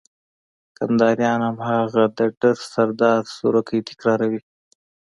کنداريان 0.77 1.39
هماغه 1.47 2.03
د 2.17 2.19
ډر 2.39 2.55
سردار 2.73 3.21
سروکی 3.37 3.79
تکراروي. 3.89 4.41